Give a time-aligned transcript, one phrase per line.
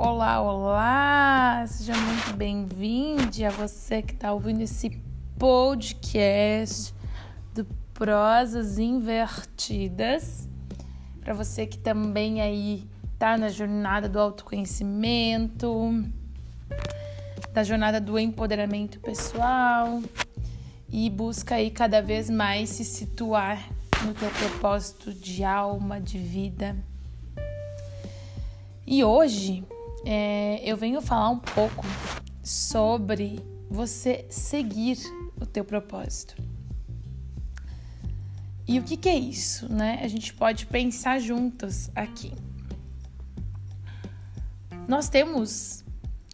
[0.00, 1.64] Olá, olá!
[1.66, 4.90] Seja muito bem-vindo a você que está ouvindo esse
[5.36, 6.94] podcast
[7.52, 10.48] do Prosas Invertidas.
[11.20, 12.88] Para você que também aí
[13.18, 15.90] tá na jornada do autoconhecimento,
[17.52, 20.00] da jornada do empoderamento pessoal
[20.88, 23.68] e busca aí cada vez mais se situar
[24.06, 26.76] no teu propósito de alma, de vida.
[28.86, 29.64] E hoje
[30.10, 31.84] é, eu venho falar um pouco
[32.42, 34.96] sobre você seguir
[35.38, 36.34] o teu propósito.
[38.66, 40.00] E o que, que é isso, né?
[40.02, 42.32] A gente pode pensar juntos aqui.
[44.88, 45.84] Nós temos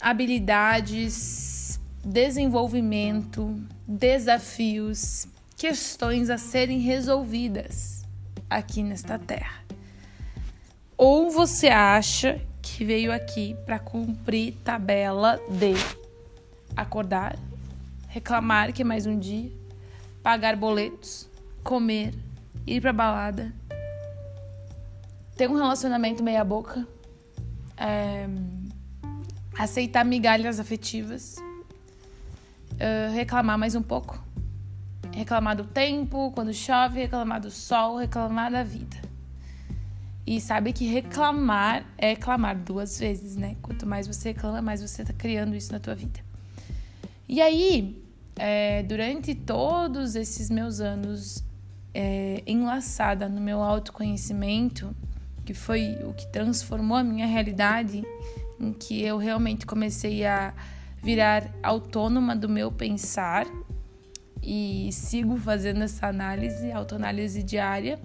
[0.01, 8.05] habilidades, desenvolvimento, desafios, questões a serem resolvidas
[8.49, 9.65] aqui nesta terra.
[10.97, 15.75] Ou você acha que veio aqui para cumprir tabela de
[16.75, 17.39] acordar,
[18.09, 19.53] reclamar que é mais um dia,
[20.23, 21.29] pagar boletos,
[21.63, 22.15] comer,
[22.67, 23.53] ir para balada,
[25.37, 26.89] ter um relacionamento meia boca,
[27.77, 28.27] é,
[29.59, 31.37] aceitar migalhas afetivas,
[32.79, 34.25] é, reclamar mais um pouco,
[35.13, 39.14] reclamar do tempo, quando chove, reclamar do sol, reclamar da vida.
[40.27, 43.57] E sabe que reclamar é clamar duas vezes, né?
[43.61, 46.21] Quanto mais você reclama, mais você tá criando isso na tua vida.
[47.29, 48.03] E aí,
[48.37, 51.45] é, durante todos esses meus anos
[51.93, 54.95] é, enlaçada no meu autoconhecimento,
[55.45, 58.03] que foi o que transformou a minha realidade,
[58.59, 60.55] em que eu realmente comecei a
[61.03, 63.47] virar autônoma do meu pensar
[64.43, 67.99] e sigo fazendo essa análise, autoanálise diária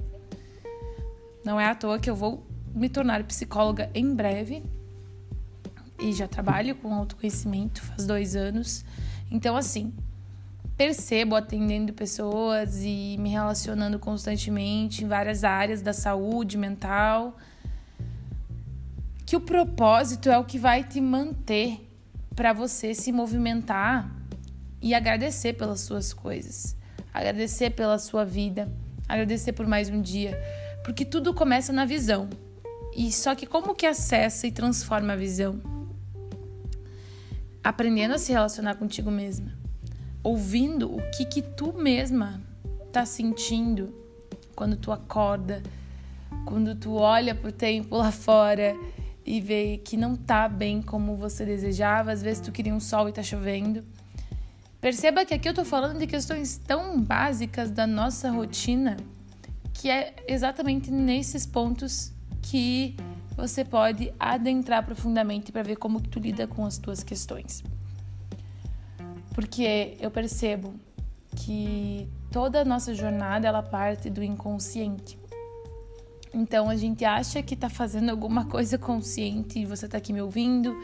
[1.50, 4.64] não é à toa que eu vou me tornar psicóloga em breve
[6.00, 8.86] e já trabalho com autoconhecimento faz dois anos.
[9.32, 9.92] Então, assim,
[10.78, 17.36] percebo atendendo pessoas e me relacionando constantemente em várias áreas da saúde mental
[19.26, 21.84] que o propósito é o que vai te manter
[22.36, 24.08] para você se movimentar
[24.80, 26.78] e agradecer pelas suas coisas,
[27.12, 28.72] agradecer pela sua vida,
[29.08, 30.40] agradecer por mais um dia
[30.90, 32.28] porque tudo começa na visão.
[32.98, 35.62] E só que como que acessa e transforma a visão?
[37.64, 39.54] Aprendendo a se relacionar contigo mesma,
[40.24, 42.42] ouvindo o que que tu mesma
[42.92, 43.94] tá sentindo
[44.56, 45.62] quando tu acorda,
[46.44, 48.76] quando tu olha pro tempo lá fora
[49.24, 53.08] e vê que não tá bem como você desejava, às vezes tu queria um sol
[53.08, 53.86] e tá chovendo.
[54.82, 58.98] Perceba que aqui eu tô falando de questões tão básicas da nossa rotina
[59.80, 62.98] que é exatamente nesses pontos que
[63.38, 67.64] você pode adentrar profundamente para ver como que tu lida com as tuas questões.
[69.34, 70.74] Porque eu percebo
[71.34, 75.18] que toda a nossa jornada ela parte do inconsciente.
[76.34, 80.78] Então a gente acha que está fazendo alguma coisa consciente, você está aqui me ouvindo,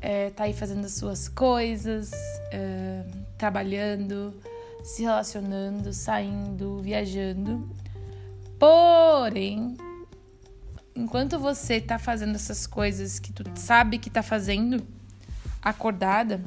[0.00, 2.10] está é, aí fazendo as suas coisas,
[2.50, 3.04] é,
[3.38, 4.34] trabalhando,
[4.82, 7.85] se relacionando, saindo, viajando.
[8.58, 9.76] Porém,
[10.94, 14.82] enquanto você está fazendo essas coisas que tu sabe que está fazendo,
[15.60, 16.42] acordada,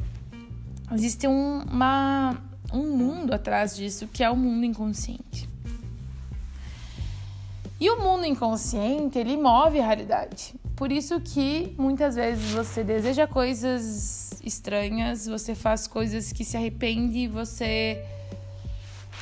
[0.92, 2.42] existe um, uma,
[2.74, 5.48] um mundo atrás disso que é o mundo inconsciente.
[7.80, 10.54] E o mundo inconsciente, ele move a realidade.
[10.76, 17.28] Por isso que muitas vezes você deseja coisas estranhas, você faz coisas que se arrepende,
[17.28, 18.04] você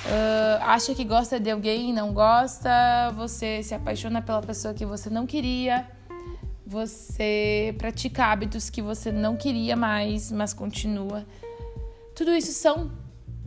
[0.08, 4.86] Uh, acha que gosta de alguém e não gosta, você se apaixona pela pessoa que
[4.86, 5.86] você não queria,
[6.66, 11.26] você pratica hábitos que você não queria mais, mas continua.
[12.16, 12.90] Tudo isso são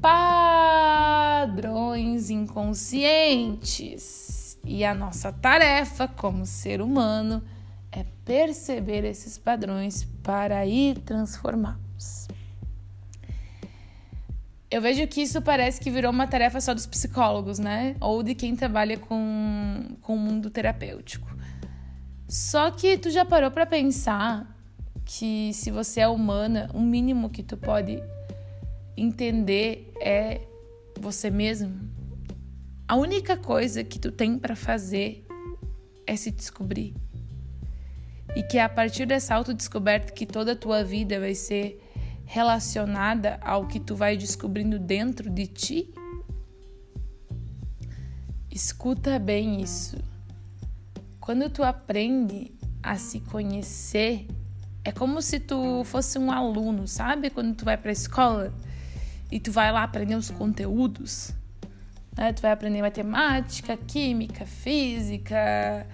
[0.03, 4.59] padrões inconscientes.
[4.62, 7.42] E a nossa tarefa como ser humano
[7.91, 11.80] é perceber esses padrões para ir transformar.
[14.70, 17.96] Eu vejo que isso parece que virou uma tarefa só dos psicólogos, né?
[18.00, 21.28] Ou de quem trabalha com, com o mundo terapêutico.
[22.28, 24.56] Só que tu já parou para pensar
[25.04, 28.00] que se você é humana, o mínimo que tu pode
[28.96, 30.42] entender é
[31.00, 31.90] você mesmo?
[32.86, 35.26] A única coisa que tu tem para fazer
[36.06, 36.94] é se descobrir.
[38.36, 41.80] E que é a partir dessa autodescoberta que toda a tua vida vai ser
[42.32, 45.92] relacionada ao que tu vai descobrindo dentro de ti?
[48.48, 49.98] Escuta bem isso.
[51.18, 54.28] Quando tu aprende a se conhecer
[54.82, 57.28] É como se tu fosse um aluno, sabe?
[57.28, 58.54] Quando tu vai para a escola
[59.30, 61.32] e tu vai lá aprender os conteúdos.
[62.16, 62.32] Né?
[62.32, 65.86] Tu vai aprender matemática, química, física,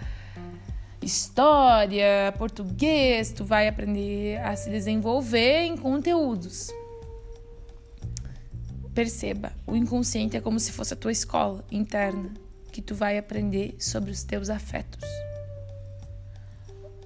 [1.07, 3.33] história, português.
[3.33, 6.71] Tu vai aprender a se desenvolver em conteúdos.
[8.93, 12.33] Perceba, o inconsciente é como se fosse a tua escola interna,
[12.73, 15.05] que tu vai aprender sobre os teus afetos.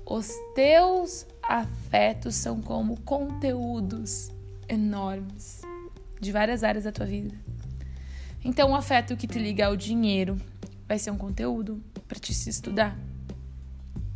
[0.07, 4.31] Os teus afetos são como conteúdos
[4.69, 5.63] enormes
[6.21, 7.35] de várias áreas da tua vida.
[8.45, 10.41] Então, o afeto que te liga ao dinheiro
[10.89, 12.97] vai ser um conteúdo para te se estudar.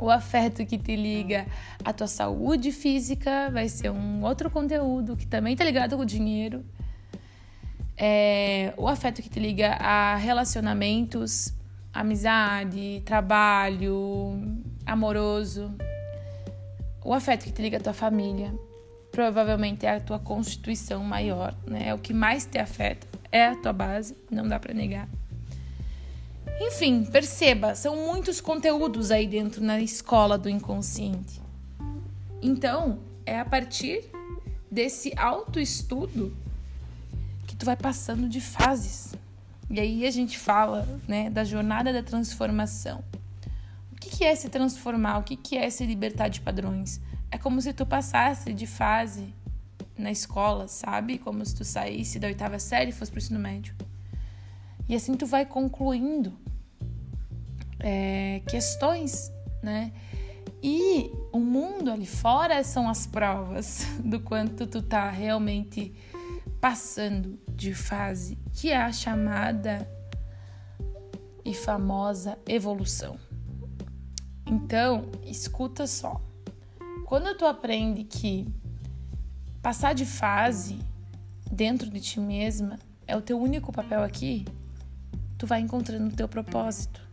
[0.04, 1.46] O afeto que te liga
[1.82, 6.04] à tua saúde física vai ser um outro conteúdo que também está ligado com o
[6.04, 6.62] dinheiro.
[7.96, 11.54] É, o afeto que te liga a relacionamentos,
[11.90, 15.74] amizade, trabalho, amoroso.
[17.02, 18.52] O afeto que te liga à tua família
[19.10, 21.88] provavelmente é a tua constituição maior, né?
[21.88, 25.08] É o que mais te afeta, é a tua base, não dá para negar.
[26.60, 31.40] Enfim, perceba, são muitos conteúdos aí dentro na escola do inconsciente.
[32.40, 34.04] Então, é a partir
[34.70, 36.36] desse autoestudo
[37.46, 39.14] que tu vai passando de fases.
[39.70, 43.02] E aí a gente fala, né, da jornada da transformação.
[43.92, 45.18] O que, é se transformar?
[45.18, 47.00] O que, que é se libertar de padrões?
[47.30, 49.34] É como se tu passasse de fase
[49.98, 51.18] na escola, sabe?
[51.18, 53.74] Como se tu saísse da oitava série e fosse pro ensino médio.
[54.88, 56.32] E assim tu vai concluindo
[57.80, 59.32] é, questões,
[59.62, 59.92] né?
[60.62, 65.94] E o mundo ali fora são as provas do quanto tu tá realmente
[66.60, 69.86] passando de fase, que é a chamada
[71.44, 73.18] e famosa evolução.
[74.46, 76.20] Então, escuta só.
[77.06, 78.46] Quando tu aprende que
[79.60, 80.78] passar de fase
[81.50, 84.46] dentro de ti mesma é o teu único papel aqui,
[85.44, 87.06] tu vai encontrando o teu propósito.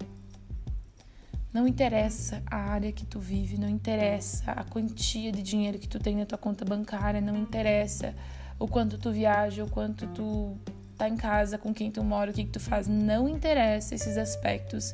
[1.51, 5.99] Não interessa a área que tu vive, não interessa a quantia de dinheiro que tu
[5.99, 8.15] tem na tua conta bancária, não interessa
[8.57, 10.57] o quanto tu viaja, o quanto tu
[10.97, 12.87] tá em casa, com quem tu mora, o que, que tu faz.
[12.87, 14.91] Não interessa esses aspectos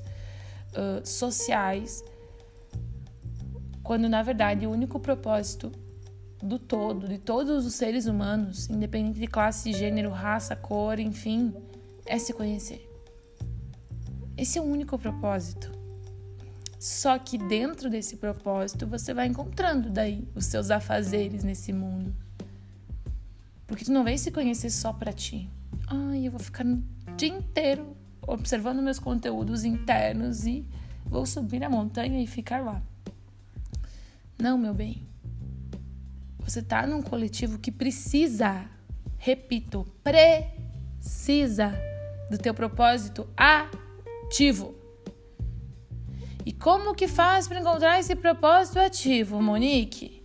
[0.73, 2.03] uh, sociais
[3.83, 5.71] quando na verdade o único propósito
[6.41, 11.53] do todo, de todos os seres humanos, independente de classe, gênero, raça, cor, enfim,
[12.03, 12.86] é se conhecer.
[14.37, 15.71] Esse é o único propósito.
[16.79, 22.15] Só que dentro desse propósito você vai encontrando daí os seus afazeres nesse mundo.
[23.65, 25.49] Porque tu não vai se conhecer só para ti.
[25.87, 26.83] Ai, eu vou ficar o
[27.17, 27.97] dia inteiro
[28.27, 30.65] observando meus conteúdos internos e
[31.05, 32.81] vou subir a montanha e ficar lá.
[34.37, 35.07] Não, meu bem.
[36.39, 38.65] Você está num coletivo que precisa,
[39.17, 41.73] repito, precisa
[42.29, 43.27] do teu propósito
[44.27, 44.75] ativo.
[46.45, 50.23] E como que faz para encontrar esse propósito ativo, Monique?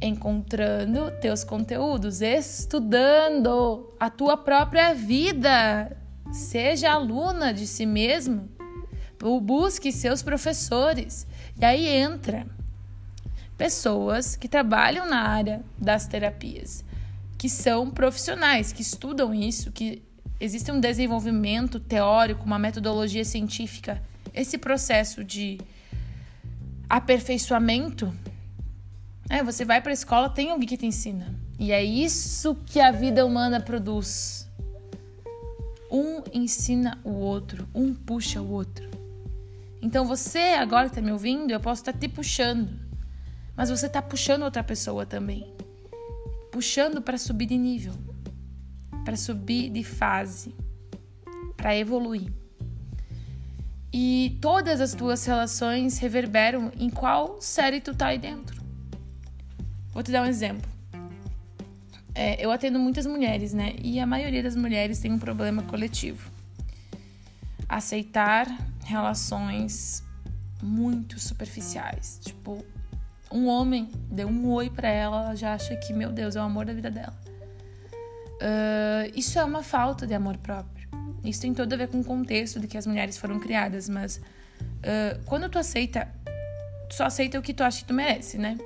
[0.00, 5.96] Encontrando teus conteúdos, estudando a tua própria vida.
[6.32, 8.48] Seja aluna de si mesmo.
[9.42, 11.26] Busque seus professores.
[11.58, 12.46] E aí entra
[13.56, 16.82] pessoas que trabalham na área das terapias,
[17.36, 20.02] que são profissionais, que estudam isso, que
[20.40, 25.60] existe um desenvolvimento teórico, uma metodologia científica, esse processo de
[26.88, 28.12] aperfeiçoamento.
[29.28, 31.34] É, você vai para a escola, tem alguém que te ensina.
[31.58, 34.48] E é isso que a vida humana produz.
[35.90, 38.88] Um ensina o outro, um puxa o outro.
[39.82, 42.90] Então você agora que está me ouvindo, eu posso estar te puxando
[43.60, 45.52] mas você está puxando outra pessoa também.
[46.50, 47.92] Puxando para subir de nível,
[49.04, 50.54] para subir de fase,
[51.56, 52.32] para evoluir.
[53.92, 58.62] E todas as tuas relações reverberam em qual série tu tá aí dentro.
[59.92, 60.70] Vou te dar um exemplo.
[62.14, 63.74] É, eu atendo muitas mulheres, né?
[63.82, 66.30] E a maioria das mulheres tem um problema coletivo.
[67.68, 68.46] Aceitar
[68.84, 70.04] relações
[70.62, 72.20] muito superficiais.
[72.22, 72.64] Tipo,
[73.30, 76.44] um homem deu um oi para ela, ela já acha que, meu Deus, é o
[76.44, 77.16] amor da vida dela.
[78.40, 80.88] Uh, isso é uma falta de amor próprio.
[81.22, 84.16] Isso tem tudo a ver com o contexto de que as mulheres foram criadas, mas
[84.16, 86.08] uh, quando tu aceita,
[86.88, 88.56] tu só aceita o que tu acha que tu merece, né?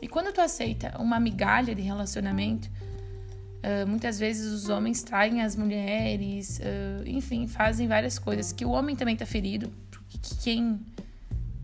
[0.00, 5.54] E quando tu aceita uma migalha de relacionamento, uh, muitas vezes os homens traem as
[5.54, 6.58] mulheres,
[7.04, 10.80] enfim, fazem várias coisas que o homem também tá ferido, porque quem,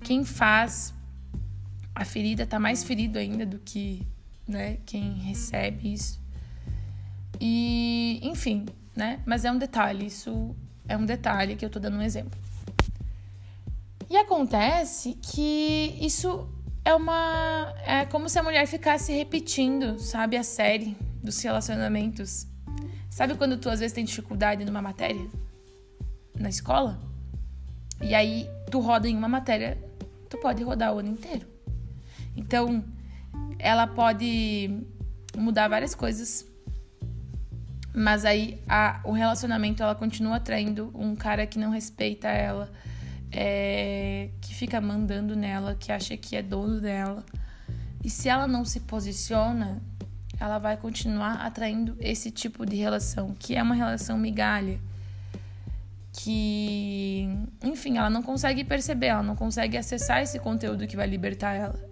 [0.04, 0.94] quem faz
[1.94, 4.06] a ferida tá mais ferido ainda do que,
[4.46, 6.17] né, quem recebe isso.
[7.40, 8.66] E, enfim,
[8.96, 9.20] né?
[9.24, 10.54] Mas é um detalhe, isso
[10.88, 12.38] é um detalhe que eu tô dando um exemplo.
[14.10, 16.48] E acontece que isso
[16.84, 17.74] é uma.
[17.84, 22.46] É como se a mulher ficasse repetindo, sabe, a série dos relacionamentos.
[23.10, 25.28] Sabe quando tu às vezes tem dificuldade numa matéria?
[26.34, 26.98] Na escola?
[28.00, 29.76] E aí tu roda em uma matéria,
[30.30, 31.46] tu pode rodar o ano inteiro.
[32.36, 32.84] Então,
[33.58, 34.70] ela pode
[35.36, 36.46] mudar várias coisas.
[37.98, 42.70] Mas aí a, o relacionamento ela continua atraindo um cara que não respeita ela,
[43.32, 47.24] é, que fica mandando nela, que acha que é dono dela.
[48.04, 49.82] E se ela não se posiciona,
[50.38, 54.78] ela vai continuar atraindo esse tipo de relação, que é uma relação migalha.
[56.12, 57.28] Que,
[57.64, 61.88] enfim, ela não consegue perceber, ela não consegue acessar esse conteúdo que vai libertar ela.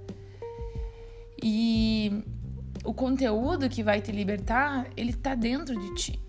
[1.43, 2.23] E
[2.87, 6.21] o conteúdo que vai te libertar, ele tá dentro de ti.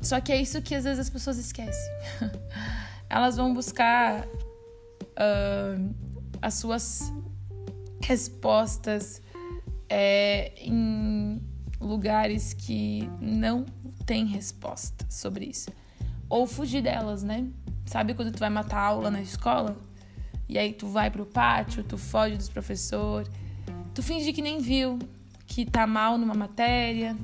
[0.00, 1.92] Só que é isso que às vezes as pessoas esquecem.
[3.08, 5.94] elas vão buscar uh,
[6.42, 7.12] as suas
[8.02, 9.22] respostas
[9.88, 11.40] é, em
[11.80, 13.64] lugares que não
[14.04, 15.70] tem resposta sobre isso.
[16.28, 17.46] Ou fugir delas, né?
[17.86, 19.76] Sabe quando tu vai matar aula na escola?
[20.48, 23.30] E aí tu vai pro pátio, tu foge dos professores,
[23.94, 24.98] tu finge que nem viu,
[25.58, 27.16] que tá mal numa matéria.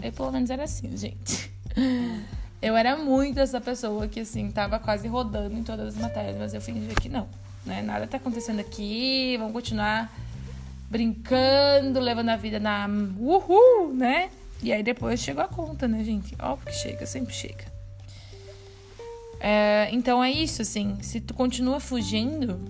[0.00, 1.50] Eu pelo menos era assim, gente.
[2.62, 6.52] Eu era muito essa pessoa que, assim, tava quase rodando em todas as matérias, mas
[6.52, 7.26] eu fingia que não,
[7.64, 7.80] né?
[7.80, 10.12] Nada tá acontecendo aqui, vamos continuar
[10.90, 12.86] brincando, levando a vida na
[13.18, 14.28] uhul, né?
[14.62, 16.36] E aí depois chegou a conta, né, gente?
[16.38, 17.64] Óbvio que chega, sempre chega.
[19.40, 22.60] É, então é isso, assim, se tu continua fugindo,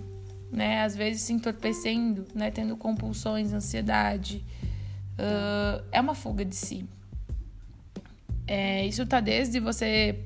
[0.52, 4.44] né, às vezes se entorpecendo, né, tendo compulsões, ansiedade,
[5.20, 6.88] uh, é uma fuga de si,
[8.52, 10.24] é, isso tá desde você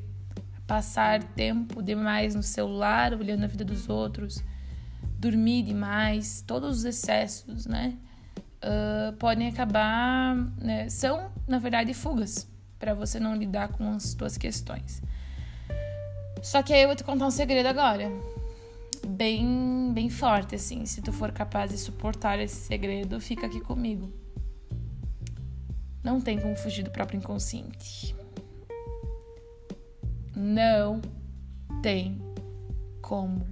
[0.66, 4.42] passar tempo demais no celular, olhando a vida dos outros,
[5.18, 7.98] dormir demais, todos os excessos, né?
[8.62, 10.36] Uh, podem acabar.
[10.56, 12.48] Né, são, na verdade, fugas
[12.78, 15.02] para você não lidar com as suas questões.
[16.42, 18.10] Só que aí eu vou te contar um segredo agora.
[19.06, 20.86] Bem, bem forte, assim.
[20.86, 24.23] Se tu for capaz de suportar esse segredo, fica aqui comigo.
[26.04, 28.14] Não tem como fugir do próprio inconsciente.
[30.36, 31.00] Não
[31.82, 32.20] tem
[33.00, 33.46] como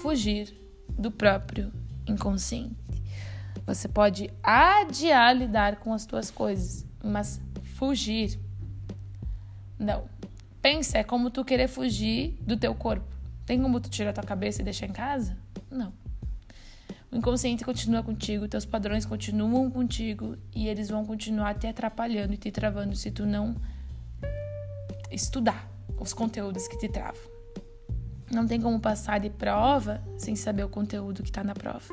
[0.00, 0.54] fugir
[0.88, 1.72] do próprio
[2.06, 2.76] inconsciente.
[3.66, 7.40] Você pode adiar lidar com as tuas coisas, mas
[7.74, 8.38] fugir
[9.80, 10.04] não.
[10.60, 13.16] Pensa, é como tu querer fugir do teu corpo.
[13.46, 15.36] Tem como tu tirar tua cabeça e deixar em casa?
[15.70, 15.92] Não.
[17.12, 22.36] O inconsciente continua contigo, teus padrões continuam contigo e eles vão continuar te atrapalhando e
[22.36, 23.56] te travando se tu não
[25.10, 27.20] estudar os conteúdos que te travam.
[28.30, 31.92] Não tem como passar de prova sem saber o conteúdo que está na prova.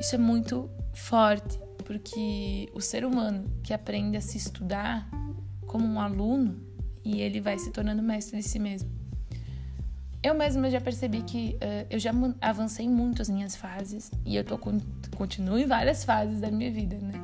[0.00, 5.06] Isso é muito forte, porque o ser humano que aprende a se estudar
[5.66, 6.58] como um aluno
[7.04, 8.99] e ele vai se tornando mestre de si mesmo
[10.22, 12.10] eu mesma já percebi que uh, eu já
[12.40, 14.58] avancei muito as minhas fases e eu tô
[15.16, 17.14] continuo em várias fases da minha vida, né?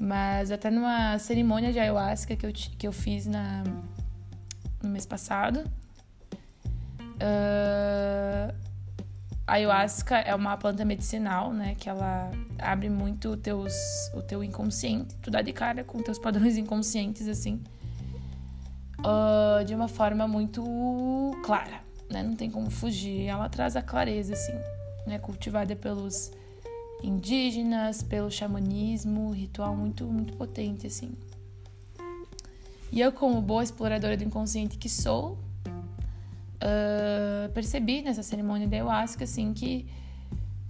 [0.00, 3.64] Mas até numa cerimônia de ayahuasca que eu, que eu fiz na,
[4.82, 5.64] no mês passado.
[7.16, 8.54] Uh,
[9.46, 11.74] ayahuasca é uma planta medicinal, né?
[11.74, 13.74] Que ela abre muito teus,
[14.14, 15.16] o teu inconsciente.
[15.16, 17.60] Tu dá de cara com teus padrões inconscientes, assim.
[19.00, 20.62] Uh, de uma forma muito
[21.42, 22.22] clara né?
[22.22, 23.26] Não tem como fugir.
[23.26, 24.54] Ela traz a clareza, assim,
[25.06, 25.18] né?
[25.18, 26.30] Cultivada pelos
[27.02, 31.12] indígenas, pelo xamanismo, ritual muito, muito potente, assim.
[32.92, 35.38] E eu, como boa exploradora do inconsciente que sou,
[36.56, 39.86] uh, percebi nessa cerimônia da ayahuasca, assim, que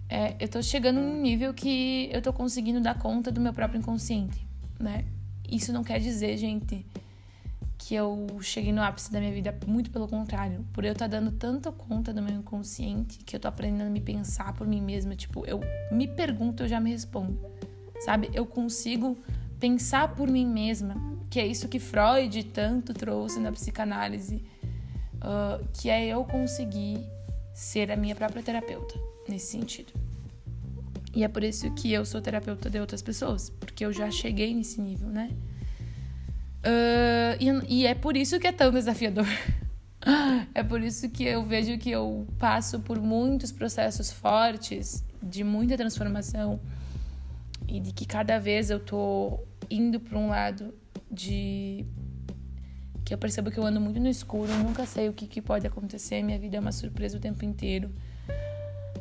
[0.09, 3.79] é, eu tô chegando num nível que eu tô conseguindo dar conta do meu próprio
[3.79, 4.47] inconsciente,
[4.79, 5.05] né?
[5.49, 6.85] Isso não quer dizer, gente,
[7.87, 11.21] que eu cheguei no ápice da minha vida, muito pelo contrário, por eu estar tá
[11.21, 14.81] dando tanta conta do meu inconsciente que eu tô aprendendo a me pensar por mim
[14.81, 15.61] mesma, tipo, eu
[15.93, 17.39] me pergunto, eu já me respondo.
[18.01, 18.29] Sabe?
[18.35, 19.17] Eu consigo
[19.61, 20.97] pensar por mim mesma,
[21.31, 24.43] que é isso que Freud tanto trouxe na psicanálise,
[25.19, 26.99] uh, que é eu conseguir
[27.55, 29.93] ser a minha própria terapeuta nesse sentido.
[31.15, 34.53] E é por isso que eu sou terapeuta de outras pessoas, porque eu já cheguei
[34.53, 35.31] nesse nível, né?
[36.65, 37.37] Uh,
[37.69, 39.27] e, e, é por isso que é tão desafiador.
[40.55, 45.77] É por isso que eu vejo que eu passo por muitos processos fortes, de muita
[45.77, 46.61] transformação,
[47.67, 50.73] e de que cada vez eu tô indo para um lado
[51.11, 51.85] de
[53.05, 55.67] que eu percebo que eu ando muito no escuro, nunca sei o que, que pode
[55.67, 57.91] acontecer, minha vida é uma surpresa o tempo inteiro.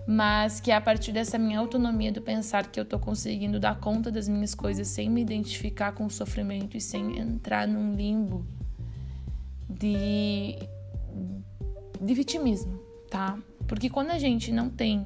[0.07, 4.11] Mas que a partir dessa minha autonomia do pensar que eu tô conseguindo dar conta
[4.11, 8.45] das minhas coisas sem me identificar com o sofrimento e sem entrar num limbo
[9.67, 10.59] de,
[11.99, 13.37] de vitimismo, tá?
[13.67, 15.05] Porque quando a gente não tem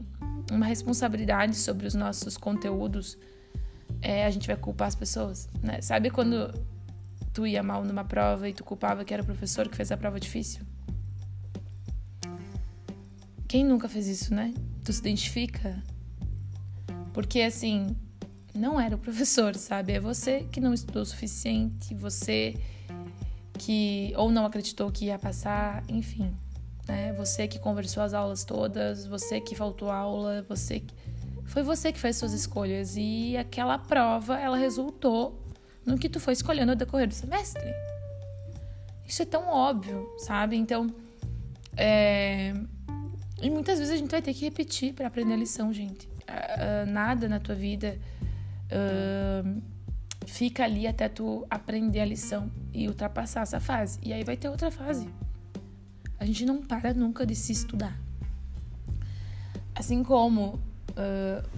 [0.52, 3.18] uma responsabilidade sobre os nossos conteúdos,
[4.02, 5.82] é, a gente vai culpar as pessoas, né?
[5.82, 6.54] Sabe quando
[7.34, 9.98] tu ia mal numa prova e tu culpava que era o professor que fez a
[9.98, 10.62] prova difícil?
[13.48, 14.54] Quem nunca fez isso, né?
[14.90, 15.84] Tu se identifica?
[17.14, 17.96] Porque assim,
[18.56, 19.94] não era o professor, sabe?
[19.94, 22.56] É você que não estudou o suficiente, você
[23.54, 26.36] que ou não acreditou que ia passar, enfim,
[26.88, 27.14] né?
[27.14, 30.96] Você que conversou as aulas todas, você que faltou aula, você que...
[31.46, 35.40] foi você que fez suas escolhas e aquela prova ela resultou
[35.86, 37.72] no que tu foi escolhendo ao decorrer do semestre.
[39.06, 40.56] Isso é tão óbvio, sabe?
[40.56, 40.88] Então,
[41.78, 42.56] é...
[43.42, 46.08] e muitas vezes a gente vai ter que repetir para aprender a lição, gente.
[46.08, 47.98] Uh, nada na tua vida
[48.72, 49.62] uh,
[50.26, 54.00] fica ali até tu aprender a lição e ultrapassar essa fase.
[54.04, 55.08] E aí vai ter outra fase.
[56.20, 57.98] A gente não para nunca de se estudar.
[59.74, 60.60] Assim como
[60.92, 61.50] uh,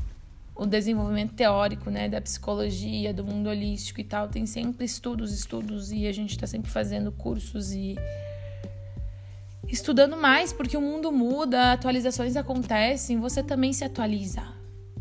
[0.56, 5.92] o desenvolvimento teórico, né, da psicologia, do mundo holístico e tal, tem sempre estudos, estudos
[5.92, 7.96] e a gente está sempre fazendo cursos e
[9.72, 14.44] estudando mais porque o mundo muda, atualizações acontecem, você também se atualiza,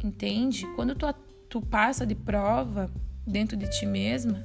[0.03, 0.67] entende?
[0.77, 1.07] Quando tu,
[1.49, 2.91] tu passa de prova
[3.27, 4.45] dentro de ti mesma,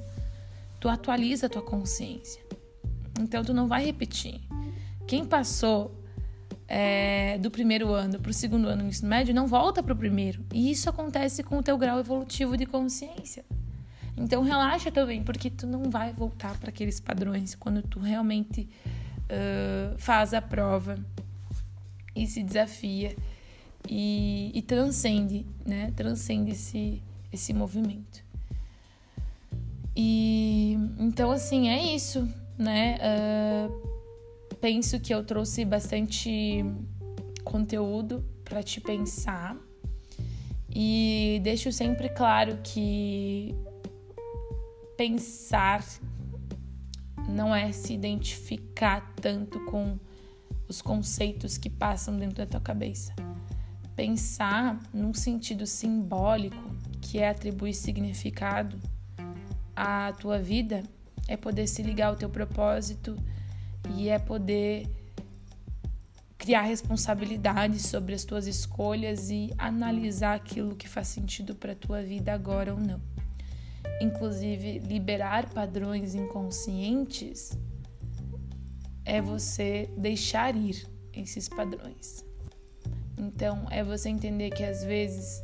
[0.79, 2.41] tu atualiza a tua consciência.
[3.20, 4.41] Então tu não vai repetir.
[5.08, 6.03] Quem passou
[6.67, 9.95] é, do primeiro ano para o segundo ano no ensino médio não volta para o
[9.95, 10.43] primeiro.
[10.54, 13.45] E isso acontece com o teu grau evolutivo de consciência.
[14.17, 18.67] Então relaxa também, porque tu não vai voltar para aqueles padrões quando tu realmente
[19.30, 20.98] uh, faz a prova
[22.16, 23.16] e se desafia
[23.90, 25.92] e, e transcende, né?
[25.96, 28.24] Transcende esse, esse movimento.
[29.96, 32.98] E então assim é isso, né?
[33.00, 36.66] Uh, penso que eu trouxe bastante
[37.44, 39.56] conteúdo para te pensar
[40.74, 43.56] e deixo sempre claro que
[44.98, 45.86] pensar
[47.28, 50.00] não é se identificar tanto com
[50.68, 53.14] os conceitos que passam dentro da tua cabeça.
[53.96, 58.78] Pensar num sentido simbólico, que é atribuir significado
[59.76, 60.84] à tua vida,
[61.28, 63.16] é poder se ligar ao teu propósito
[63.96, 64.88] e é poder
[66.38, 72.02] criar responsabilidade sobre as tuas escolhas e analisar aquilo que faz sentido para a tua
[72.04, 73.02] vida agora ou não.
[74.01, 77.58] Inclusive, liberar padrões inconscientes
[79.05, 82.25] é você deixar ir esses padrões.
[83.17, 85.41] Então, é você entender que às vezes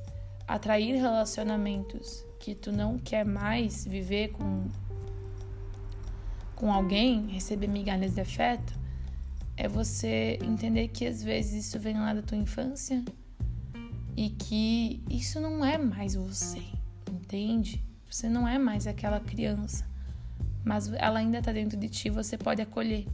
[0.48, 4.68] atrair relacionamentos que tu não quer mais viver com
[6.56, 8.72] com alguém, receber migalhas de afeto,
[9.58, 13.04] é você entender que às vezes isso vem lá da tua infância
[14.16, 16.62] e que isso não é mais você,
[17.10, 17.84] entende?
[18.12, 19.86] Você não é mais aquela criança,
[20.64, 23.08] mas ela ainda está dentro de ti, você pode acolher.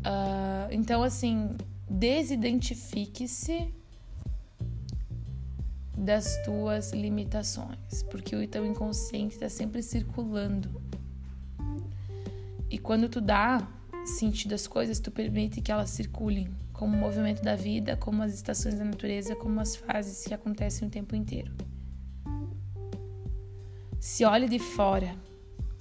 [0.00, 1.56] Uh, então, assim,
[1.88, 3.72] desidentifique-se
[5.96, 10.80] das tuas limitações, porque o teu inconsciente está sempre circulando
[12.70, 13.68] e quando tu dá
[14.04, 18.32] sentido às coisas, tu permite que elas circulem, como o movimento da vida, como as
[18.32, 21.52] estações da natureza, como as fases que acontecem o tempo inteiro.
[24.00, 25.14] Se olhe de fora,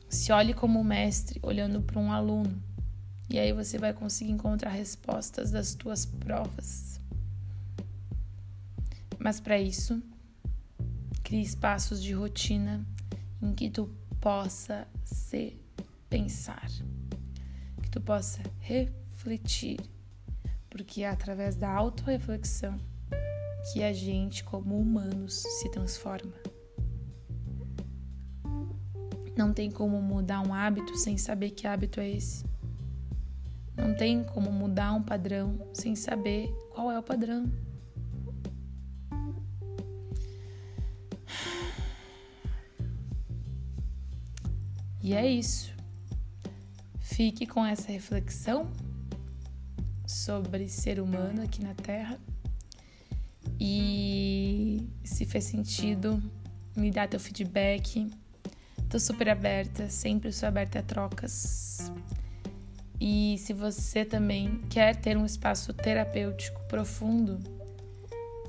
[0.10, 2.62] se olhe como mestre olhando para um aluno,
[3.30, 7.00] e aí você vai conseguir encontrar respostas das tuas provas.
[9.18, 10.04] Mas para isso,
[11.24, 12.86] crie espaços de rotina
[13.42, 15.58] em que tu possa ser
[16.10, 16.70] pensar,
[17.82, 19.80] que tu possa refletir,
[20.70, 22.78] porque é através da autorreflexão
[23.72, 26.49] que a gente, como humanos, se transforma.
[29.39, 32.43] Não tem como mudar um hábito sem saber que hábito é esse.
[33.73, 37.49] Não tem como mudar um padrão sem saber qual é o padrão.
[45.02, 45.73] E é isso.
[46.99, 48.69] Fique com essa reflexão
[50.06, 52.19] sobre ser humano aqui na Terra.
[53.58, 56.21] E se fez sentido,
[56.75, 58.19] me dá teu feedback.
[58.89, 61.91] Tô super aberta, sempre sou aberta a trocas.
[62.99, 67.38] E se você também quer ter um espaço terapêutico profundo,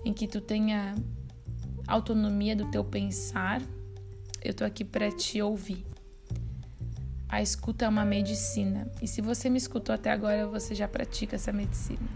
[0.03, 0.95] em que tu tenha
[1.87, 3.61] autonomia do teu pensar,
[4.43, 5.85] eu tô aqui para te ouvir.
[7.29, 11.37] A escuta é uma medicina, e se você me escutou até agora, você já pratica
[11.37, 12.09] essa medicina.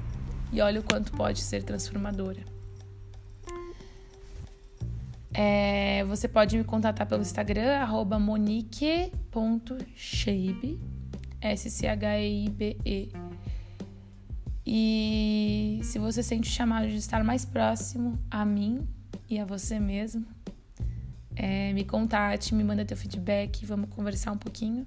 [0.51, 2.54] E olha o quanto pode ser transformadora.
[5.37, 10.81] É, você pode me contatar pelo Instagram, arroba monique.scheibe,
[11.41, 13.09] S-C-H-E-I-B-E.
[14.65, 18.87] E se você sente o chamado de estar mais próximo a mim
[19.29, 20.25] e a você mesmo,
[21.35, 24.87] é, me contate, me manda teu feedback, vamos conversar um pouquinho.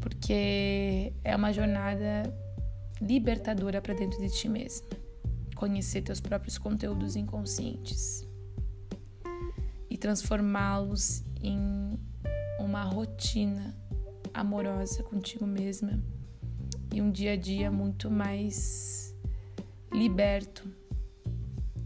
[0.00, 2.34] Porque é uma jornada
[2.98, 4.86] libertadora para dentro de ti mesmo.
[5.54, 8.31] Conhecer teus próprios conteúdos inconscientes
[10.02, 11.96] transformá-los em
[12.58, 13.72] uma rotina
[14.34, 16.02] amorosa contigo mesma
[16.92, 19.14] e um dia a dia muito mais
[19.92, 20.68] liberto,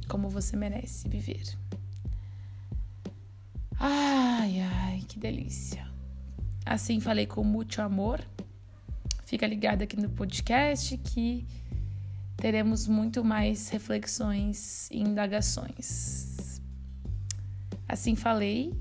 [0.09, 1.45] como você merece viver.
[3.79, 5.87] Ai, ai, que delícia.
[6.65, 8.25] Assim falei com muito amor.
[9.27, 11.47] Fica ligado aqui no podcast que
[12.39, 16.26] teremos muito mais reflexões e indagações.
[17.89, 18.73] Assim falei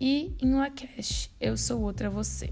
[0.00, 2.50] e em Lacash, eu sou outra você.